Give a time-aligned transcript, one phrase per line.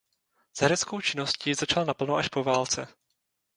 [0.53, 2.87] S hereckou činností začal naplno až po válce.